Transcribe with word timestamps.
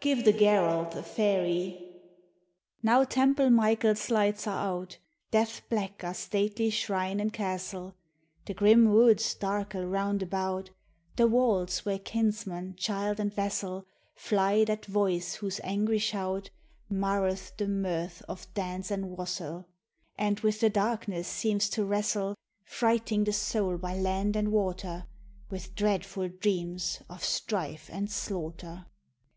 Give 0.00 0.24
the 0.24 0.32
Garalth 0.32 0.96
a 0.96 1.02
ferry!" 1.04 1.80
Now 2.82 3.04
Temple 3.04 3.50
Michael's 3.50 4.10
lights 4.10 4.44
are 4.48 4.66
out, 4.80 4.98
Death 5.30 5.60
black 5.70 6.02
are 6.02 6.12
stately 6.12 6.70
shrine 6.70 7.20
and 7.20 7.32
castle, 7.32 7.94
The 8.46 8.54
grim 8.54 8.92
woods 8.92 9.36
darkle 9.36 9.88
round 9.88 10.24
about 10.24 10.70
The 11.14 11.28
walls 11.28 11.84
where 11.84 12.00
kinsman, 12.00 12.74
child 12.74 13.20
and 13.20 13.32
vassal 13.32 13.86
Fly 14.16 14.64
that 14.64 14.86
voice 14.86 15.34
whose 15.34 15.60
angry 15.62 15.98
shout 16.00 16.50
Marreth 16.90 17.56
the 17.56 17.68
mirth 17.68 18.22
of 18.28 18.52
dance 18.54 18.90
and 18.90 19.16
wassail. 19.16 19.68
And 20.18 20.40
with 20.40 20.58
the 20.58 20.68
darkness 20.68 21.28
seems 21.28 21.68
to 21.68 21.84
wrestle, 21.84 22.34
Frighting 22.64 23.22
the 23.22 23.32
soul 23.32 23.78
by 23.78 23.96
land 23.96 24.34
and 24.34 24.50
water 24.50 25.06
With 25.48 25.76
dreadful 25.76 26.28
dreams 26.28 27.02
of 27.08 27.22
strife 27.22 27.88
and 27.92 28.10
slaughter. 28.10 28.86